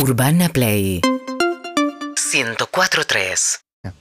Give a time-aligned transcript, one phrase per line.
[0.00, 1.00] Urbana Play
[2.30, 3.92] 104.3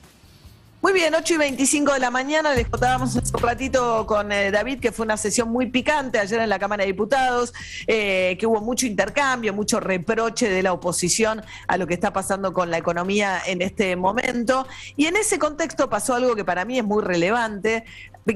[0.80, 4.80] Muy bien, 8 y 25 de la mañana, les contábamos un ratito con eh, David
[4.80, 7.52] que fue una sesión muy picante ayer en la Cámara de Diputados,
[7.88, 12.54] eh, que hubo mucho intercambio, mucho reproche de la oposición a lo que está pasando
[12.54, 14.68] con la economía en este momento.
[14.98, 17.86] Y en ese contexto pasó algo que para mí es muy relevante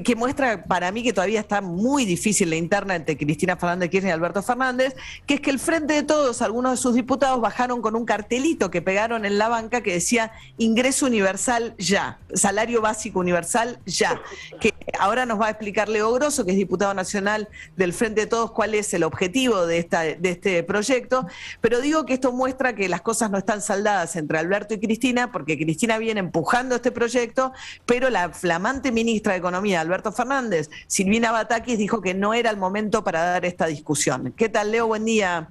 [0.00, 4.10] que muestra para mí que todavía está muy difícil la interna entre Cristina Fernández Kirchner
[4.10, 4.96] y Alberto Fernández,
[5.26, 8.70] que es que el Frente de Todos, algunos de sus diputados bajaron con un cartelito
[8.70, 14.22] que pegaron en la banca que decía ingreso universal ya, salario básico universal ya,
[14.60, 18.26] que ahora nos va a explicar Leo Grosso, que es diputado nacional del Frente de
[18.26, 19.82] Todos, cuál es el objetivo de,
[20.18, 21.26] de este proyecto,
[21.60, 25.30] pero digo que esto muestra que las cosas no están saldadas entre Alberto y Cristina,
[25.32, 27.52] porque Cristina viene empujando este proyecto,
[27.84, 30.70] pero la flamante ministra de Economía, Alberto Fernández.
[30.86, 34.32] Silvina Batakis dijo que no era el momento para dar esta discusión.
[34.36, 34.86] ¿Qué tal, Leo?
[34.86, 35.48] Buen día.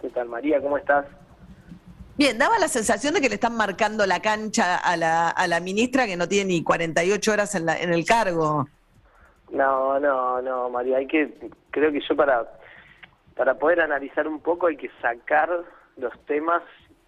[0.00, 0.60] ¿Qué tal, María?
[0.60, 1.06] ¿Cómo estás?
[2.16, 5.58] Bien, daba la sensación de que le están marcando la cancha a la, a la
[5.58, 8.68] ministra que no tiene ni 48 horas en, la, en el cargo.
[9.50, 11.32] No, no, no, María, hay que,
[11.70, 12.46] creo que yo para,
[13.34, 15.64] para poder analizar un poco hay que sacar
[15.96, 16.62] los temas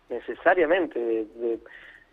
[0.09, 1.61] necesariamente de,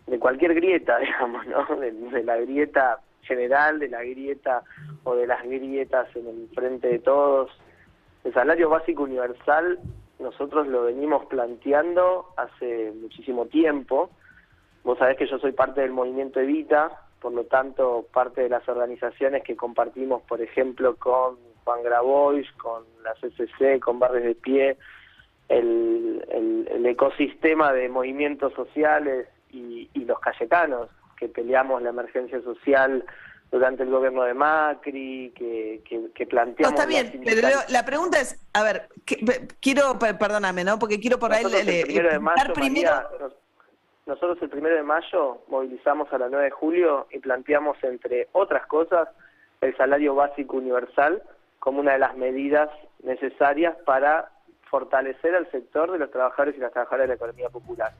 [0.06, 1.76] de, cualquier grieta, digamos, ¿no?
[1.76, 4.62] de la grieta general, de la grieta
[5.04, 7.50] o de las grietas en el frente de todos.
[8.24, 9.78] El salario básico universal
[10.18, 14.10] nosotros lo venimos planteando hace muchísimo tiempo.
[14.82, 18.68] Vos sabés que yo soy parte del movimiento Evita, por lo tanto, parte de las
[18.68, 24.76] organizaciones que compartimos, por ejemplo, con Juan Grabois, con la CCC, con Barrios de Pie,
[25.48, 33.04] el, el, ecosistema de movimientos sociales y, y los cayetanos, que peleamos la emergencia social
[33.50, 36.72] durante el gobierno de Macri, que, que, planteamos...
[36.72, 38.88] No, está bien, pero la pregunta es, a ver,
[39.60, 40.78] quiero, perdóname, ¿no?
[40.78, 41.44] Porque quiero por ahí...
[41.44, 42.52] El primero de mayo,
[44.06, 48.66] nosotros el primero de mayo movilizamos a la 9 de julio y planteamos, entre otras
[48.66, 49.08] cosas,
[49.60, 51.22] el salario básico universal
[51.58, 52.68] como una de las medidas
[53.02, 54.30] necesarias para
[54.68, 57.92] fortalecer al sector de los trabajadores y las trabajadoras de la economía popular.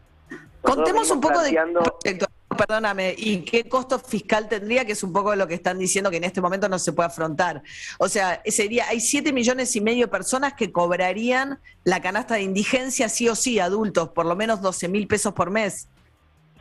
[0.60, 1.50] Contemos un poco de
[2.56, 4.84] perdóname, ¿y qué costo fiscal tendría?
[4.84, 7.08] Que es un poco lo que están diciendo que en este momento no se puede
[7.08, 7.62] afrontar.
[7.98, 12.42] O sea, sería, hay 7 millones y medio de personas que cobrarían la canasta de
[12.42, 15.88] indigencia sí o sí, adultos, por lo menos 12 mil pesos por mes.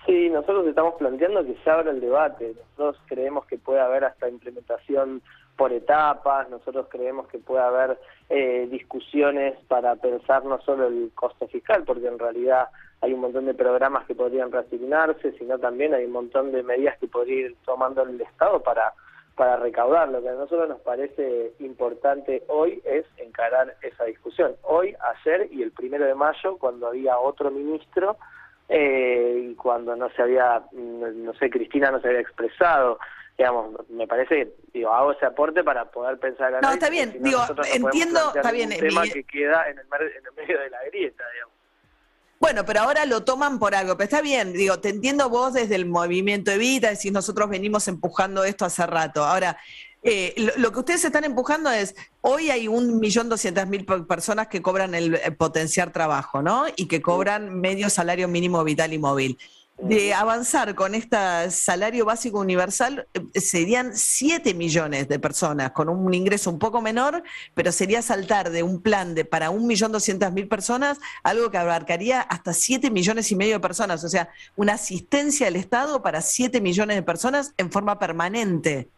[0.05, 2.53] Sí, nosotros estamos planteando que se abra el debate.
[2.77, 5.21] Nosotros creemos que puede haber hasta implementación
[5.55, 7.99] por etapas, nosotros creemos que puede haber
[8.29, 12.69] eh, discusiones para pensar no solo el costo fiscal, porque en realidad
[13.03, 16.97] hay un montón de programas que podrían reasignarse, sino también hay un montón de medidas
[16.99, 18.93] que podría ir tomando el Estado para,
[19.35, 20.07] para recaudar.
[20.07, 24.55] Lo que a nosotros nos parece importante hoy es encarar esa discusión.
[24.61, 28.15] Hoy, ayer y el primero de mayo, cuando había otro ministro,
[28.69, 32.99] eh, y cuando no se había, no sé, Cristina no se había expresado,
[33.37, 37.41] digamos, me parece que digo, hago ese aporte para poder pensar No, está bien, digo,
[37.73, 38.71] entiendo, está bien.
[38.71, 41.62] Un tema que queda en el, en el medio de la grieta, digamos.
[42.43, 45.75] Bueno, pero ahora lo toman por algo, pero está bien, digo, te entiendo vos desde
[45.75, 49.23] el movimiento Evita, decís nosotros venimos empujando esto hace rato.
[49.23, 49.57] Ahora,
[50.03, 54.61] eh, lo, que ustedes están empujando es, hoy hay un millón doscientas mil personas que
[54.61, 56.65] cobran el, el potenciar trabajo, ¿no?
[56.75, 59.37] Y que cobran medio salario mínimo vital y móvil
[59.77, 61.17] de avanzar con este
[61.49, 67.23] salario básico universal eh, serían 7 millones de personas con un ingreso un poco menor,
[67.53, 72.91] pero sería saltar de un plan de para 1.200.000 personas algo que abarcaría hasta 7
[72.91, 77.03] millones y medio de personas, o sea, una asistencia del Estado para 7 millones de
[77.03, 78.89] personas en forma permanente.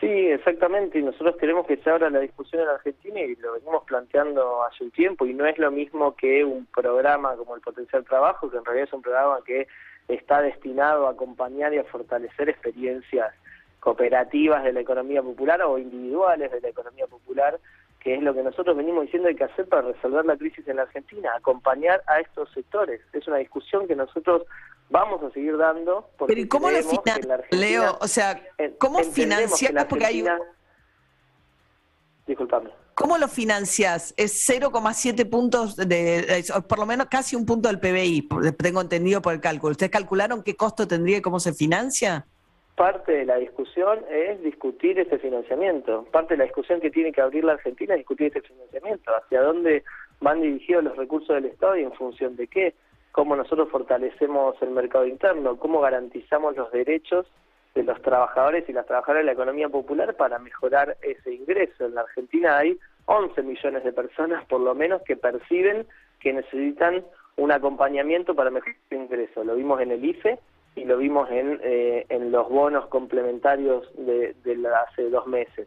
[0.00, 3.82] Sí, exactamente, y nosotros queremos que se abra la discusión en Argentina y lo venimos
[3.84, 8.04] planteando hace un tiempo y no es lo mismo que un programa como el Potencial
[8.04, 9.66] Trabajo, que en realidad es un programa que
[10.06, 13.34] está destinado a acompañar y a fortalecer experiencias
[13.80, 17.58] cooperativas de la economía popular o individuales de la economía popular
[18.00, 20.76] que es lo que nosotros venimos diciendo hay que hacer para resolver la crisis en
[20.76, 23.00] la Argentina, acompañar a estos sectores.
[23.12, 24.42] Es una discusión que nosotros
[24.88, 26.08] vamos a seguir dando.
[26.16, 27.98] Porque Pero cómo lo financias, Leo?
[28.00, 28.40] O sea,
[28.78, 29.72] ¿cómo financias?
[29.86, 30.24] Porque hay...
[32.26, 32.70] Disculpame.
[32.94, 34.12] ¿Cómo lo financias?
[34.16, 38.28] Es 0,7 puntos, de, por lo menos casi un punto del PBI,
[38.58, 39.70] tengo entendido por el cálculo.
[39.70, 42.26] ¿Ustedes calcularon qué costo tendría y cómo se financia?
[42.78, 46.04] Parte de la discusión es discutir ese financiamiento.
[46.12, 49.42] Parte de la discusión que tiene que abrir la Argentina es discutir ese financiamiento, hacia
[49.42, 49.82] dónde
[50.20, 52.74] van dirigidos los recursos del Estado y en función de qué,
[53.10, 57.26] cómo nosotros fortalecemos el mercado interno, cómo garantizamos los derechos
[57.74, 61.84] de los trabajadores y las trabajadoras de la economía popular para mejorar ese ingreso.
[61.84, 65.84] En la Argentina hay 11 millones de personas por lo menos que perciben
[66.20, 67.04] que necesitan
[67.36, 69.42] un acompañamiento para mejorar su ingreso.
[69.42, 70.38] Lo vimos en el IFE
[70.78, 75.66] y lo vimos en, eh, en los bonos complementarios de, de hace dos meses.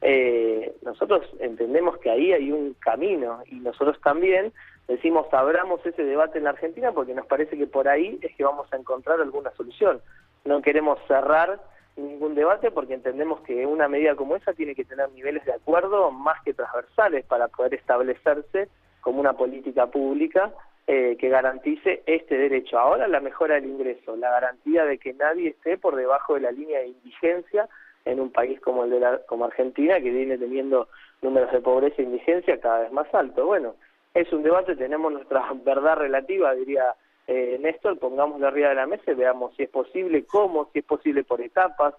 [0.00, 4.52] Eh, nosotros entendemos que ahí hay un camino y nosotros también
[4.88, 8.42] decimos abramos ese debate en la Argentina porque nos parece que por ahí es que
[8.42, 10.00] vamos a encontrar alguna solución.
[10.44, 11.60] No queremos cerrar
[11.96, 16.10] ningún debate porque entendemos que una medida como esa tiene que tener niveles de acuerdo
[16.10, 18.68] más que transversales para poder establecerse
[19.02, 20.52] como una política pública
[20.86, 22.78] eh, que garantice este derecho.
[22.78, 26.50] Ahora la mejora del ingreso, la garantía de que nadie esté por debajo de la
[26.50, 27.68] línea de indigencia
[28.04, 30.88] en un país como el de la, como Argentina que viene teniendo
[31.20, 33.46] números de pobreza e indigencia cada vez más altos.
[33.46, 33.76] Bueno,
[34.14, 36.94] es un debate, tenemos nuestra verdad relativa, diría
[37.26, 40.84] eh, Néstor, pongámoslo arriba de la mesa y veamos si es posible, cómo, si es
[40.84, 41.94] posible por etapas,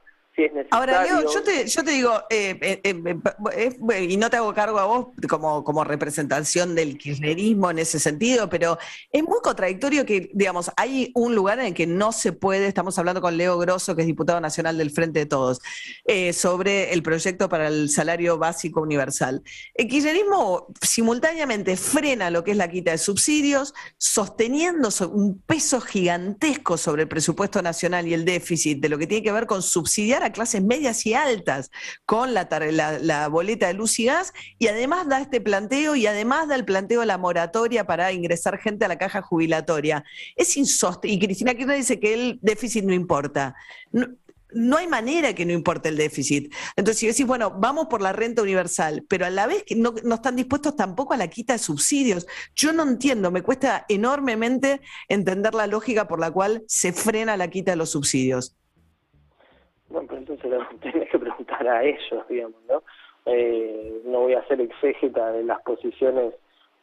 [0.71, 2.81] Ahora, Leo, yo te, yo te digo, eh, eh,
[3.53, 7.99] eh, y no te hago cargo a vos como, como representación del kirchnerismo en ese
[7.99, 8.77] sentido, pero
[9.11, 12.97] es muy contradictorio que, digamos, hay un lugar en el que no se puede, estamos
[12.97, 15.59] hablando con Leo Grosso, que es diputado nacional del Frente de Todos,
[16.33, 19.43] sobre el proyecto para el salario básico universal.
[19.75, 26.77] El kirchnerismo simultáneamente frena lo que es la quita de subsidios, sosteniendo un peso gigantesco
[26.77, 30.22] sobre el presupuesto nacional y el déficit de lo que tiene que ver con subsidiar
[30.23, 31.71] a clases medias y altas
[32.05, 36.55] con la, boleta de luz y gas y además da este planteo y además da
[36.55, 40.03] el planteo de la moratoria para ingresar gente a la caja jubilatoria.
[40.35, 41.15] Es insostenible.
[41.15, 43.55] Y Cristina Kirchner dice que el déficit no importa.
[43.91, 46.53] No, hay manera que no importe el déficit.
[46.75, 49.95] Entonces, si decís, bueno, vamos por la renta universal, pero a la vez que no,
[50.03, 52.27] no, están dispuestos tampoco a la quita de subsidios.
[52.55, 57.49] Yo no entiendo, me cuesta enormemente entender la lógica por la cual se frena la
[57.49, 58.55] quita de los subsidios.
[59.93, 62.81] Bueno, pero entonces lo tenés que preguntar a ellos, digamos, ¿no?
[63.25, 66.33] Eh, no voy a hacer exégeta de las posiciones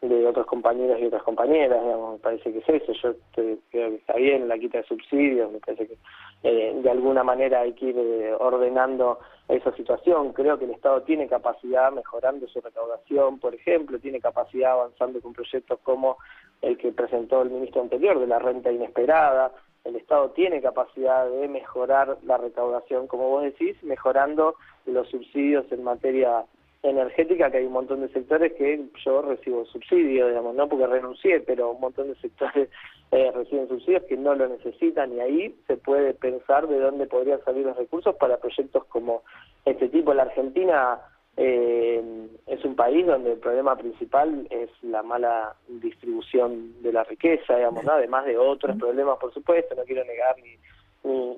[0.01, 3.97] de otros compañeros y otras compañeras, digamos, me parece que es eso, yo creo que
[3.97, 5.99] está bien la quita de subsidios, me parece que
[6.43, 9.19] eh, de alguna manera hay que ir eh, ordenando
[9.49, 14.73] esa situación, creo que el Estado tiene capacidad mejorando su recaudación, por ejemplo, tiene capacidad
[14.73, 16.17] avanzando con proyectos como
[16.63, 19.53] el que presentó el ministro anterior de la renta inesperada,
[19.85, 24.55] el Estado tiene capacidad de mejorar la recaudación, como vos decís, mejorando
[24.87, 26.45] los subsidios en materia
[26.83, 31.41] energética, que hay un montón de sectores que yo recibo subsidios, digamos, no porque renuncié,
[31.41, 32.71] pero un montón de sectores
[33.13, 37.43] eh, reciben subsidios que no lo necesitan y ahí se puede pensar de dónde podrían
[37.45, 39.23] salir los recursos para proyectos como
[39.65, 40.15] este tipo.
[40.15, 41.01] La Argentina
[41.37, 42.03] eh,
[42.47, 48.25] es país donde el problema principal es la mala distribución de la riqueza, digamos, además
[48.25, 50.57] de otros problemas, por supuesto, no quiero negar ni,
[51.05, 51.37] ni,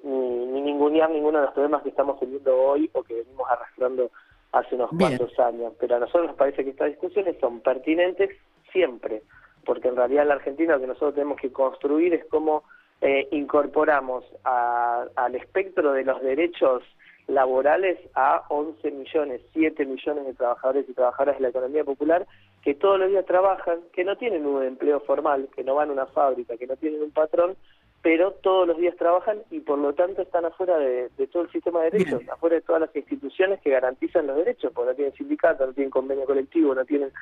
[0.52, 4.12] ni, ningunear ninguno de los problemas que estamos teniendo hoy o que venimos arrastrando
[4.52, 8.30] hace unos cuantos años, pero a nosotros nos parece que estas discusiones son pertinentes
[8.70, 9.22] siempre,
[9.64, 12.62] porque en realidad en la Argentina lo que nosotros tenemos que construir es cómo
[13.00, 16.84] eh, incorporamos al espectro de los derechos
[17.26, 22.26] laborales a 11 millones, 7 millones de trabajadores y trabajadoras de la economía popular
[22.62, 25.92] que todos los días trabajan, que no tienen un empleo formal, que no van a
[25.92, 27.56] una fábrica, que no tienen un patrón,
[28.02, 31.82] pero todos los días trabajan y por lo tanto están afuera de, todo el sistema
[31.82, 35.66] de derechos, afuera de todas las instituciones que garantizan los derechos, porque no tienen sindicato,
[35.66, 37.12] no tienen convenio colectivo, no tienen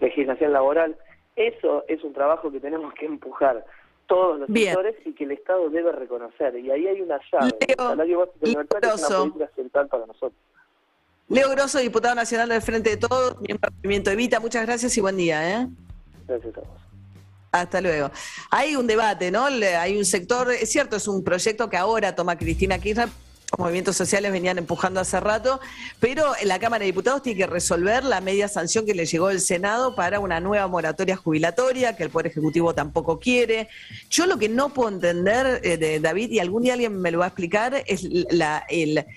[0.00, 0.96] legislación laboral.
[1.36, 3.64] Eso es un trabajo que tenemos que empujar
[4.10, 6.58] todos los sectores y que el Estado debe reconocer.
[6.58, 7.52] Y ahí hay una llave.
[7.60, 10.40] Leo, el salario básico universal es una política central para nosotros.
[11.28, 14.40] Leo Grosso, diputado nacional del Frente de Todos, miembro del Movimiento Evita.
[14.40, 15.48] Muchas gracias y buen día.
[15.48, 15.68] ¿eh?
[16.26, 16.68] Gracias a vos.
[17.52, 18.10] Hasta luego.
[18.50, 19.44] Hay un debate, ¿no?
[19.44, 23.08] Hay un sector, es cierto, es un proyecto que ahora toma Cristina Kirchner
[23.58, 25.60] movimientos sociales venían empujando hace rato,
[25.98, 29.40] pero la Cámara de Diputados tiene que resolver la media sanción que le llegó del
[29.40, 33.68] Senado para una nueva moratoria jubilatoria, que el Poder Ejecutivo tampoco quiere.
[34.08, 37.18] Yo lo que no puedo entender, eh, de David, y algún día alguien me lo
[37.18, 38.64] va a explicar, es la,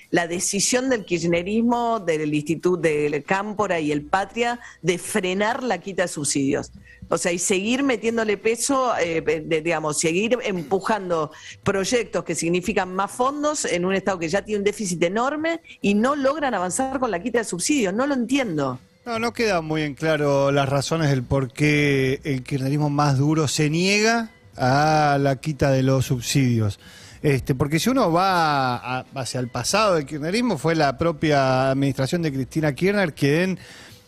[0.09, 6.03] la decisión del kirchnerismo, del Instituto del Cámpora y el Patria, de frenar la quita
[6.03, 6.71] de subsidios.
[7.09, 11.31] O sea, y seguir metiéndole peso, eh, digamos, seguir empujando
[11.63, 15.93] proyectos que significan más fondos en un Estado que ya tiene un déficit enorme y
[15.93, 17.93] no logran avanzar con la quita de subsidios.
[17.93, 18.79] No lo entiendo.
[19.05, 23.47] No, no queda muy en claro las razones del por qué el kirchnerismo más duro
[23.47, 26.79] se niega a la quita de los subsidios.
[27.21, 32.33] Este, porque si uno va hacia el pasado del kirchnerismo, fue la propia administración de
[32.33, 33.59] Cristina Kirchner quien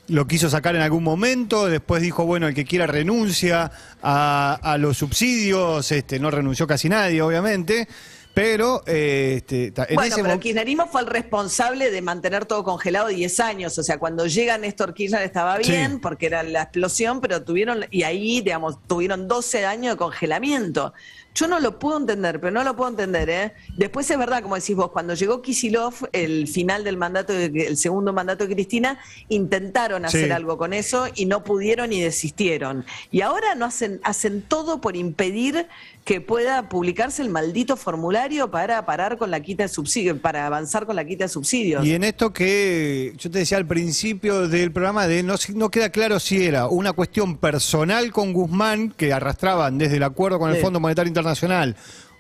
[0.08, 3.72] lo quiso sacar en algún momento, después dijo, bueno, el que quiera renuncia
[4.04, 7.88] a, los subsidios, este, no renunció casi nadie, obviamente,
[8.34, 12.66] Pero, eh, este, en Bueno, ese pero el kirchnerismo fue el responsable de mantener todo
[12.66, 13.78] congelado 10 años.
[13.78, 15.72] O sea, cuando llega Néstor Kirchner estaba Sí.
[15.72, 20.94] bien, porque era la explosión, pero tuvieron, y ahí, digamos, tuvieron 12 años de congelamiento.
[21.36, 23.54] Yo no lo puedo entender, pero no lo puedo entender, ¿eh?
[23.78, 28.14] Después es verdad, como decís vos, cuando llegó Kisilov, el final del mandato, el segundo
[28.14, 30.32] mandato de Cristina, intentaron hacer Sí.
[30.32, 32.86] algo con eso y no pudieron y desistieron.
[33.12, 35.68] Y ahora no hacen, hacen todo por impedir
[36.06, 40.86] que pueda publicarse el maldito formulario para parar con la quita de subsidios, para avanzar
[40.86, 41.84] con la quita de subsidios.
[41.86, 45.90] Y en esto que yo te decía al principio del programa, de no, no queda
[45.90, 50.58] claro si era una cuestión personal con Guzmán, que arrastraban desde el acuerdo con el
[50.58, 50.62] Sí.
[50.62, 51.25] Fondo Monetario Internacional,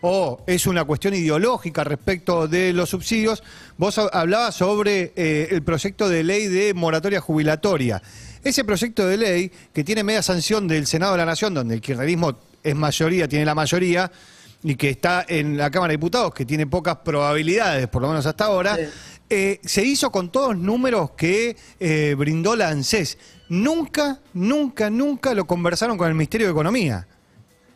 [0.01, 3.43] o es una cuestión ideológica respecto de los subsidios.
[3.77, 8.01] Vos ha- hablabas sobre eh, el proyecto de ley de moratoria jubilatoria.
[8.43, 11.81] Ese proyecto de ley, que tiene media sanción del Senado de la Nación, donde el
[11.81, 14.12] kirchnerismo es mayoría, tiene la mayoría,
[14.63, 18.25] y que está en la Cámara de Diputados, que tiene pocas probabilidades, por lo menos
[18.25, 18.83] hasta ahora, Sí.
[19.29, 23.17] eh, se hizo con todos los números que eh, brindó la ANSES.
[23.50, 27.07] Nunca, nunca, nunca lo conversaron con el Ministerio de Economía.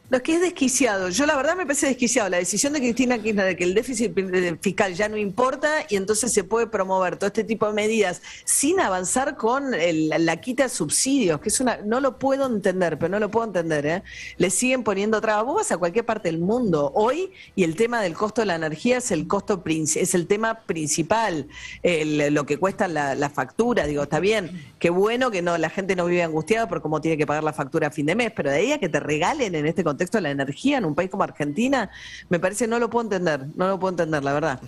[0.10, 1.10] No, es que es desquiciado.
[1.10, 2.30] Yo la verdad me parece desquiciado.
[2.30, 4.12] La decisión de Cristina Kirchner de que el déficit
[4.60, 8.80] fiscal ya no importa y entonces se puede promover todo este tipo de medidas sin
[8.80, 11.78] avanzar con el- la quita de subsidios, que es una...
[11.86, 13.86] No lo puedo entender, pero no lo puedo entender.
[13.86, 14.04] ¿eh?
[14.38, 15.46] Le siguen poniendo trabas.
[15.46, 18.56] Vos vas a cualquier parte del mundo hoy y el tema del costo de la
[18.56, 21.48] energía es el costo es el tema principal.
[21.84, 24.74] Lo que cuesta la, la factura, digo, está bien.
[24.80, 27.54] Qué bueno que no la gente no vive angustiada por cómo tiene que pagar la
[27.54, 29.99] factura a fin de mes, pero de ahí a que te regalen en este contexto
[30.22, 31.90] la energía en un país como Argentina,
[32.30, 34.62] me parece no lo puedo entender, no lo puedo entender, la verdad.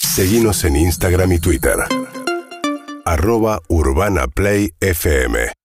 [0.00, 1.76] Seguinos en Instagram y Twitter.
[3.04, 3.60] Arroba.